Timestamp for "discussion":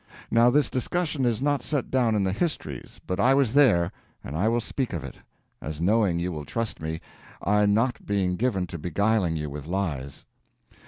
0.71-1.25